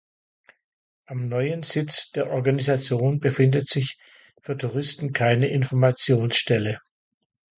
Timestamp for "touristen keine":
4.57-5.49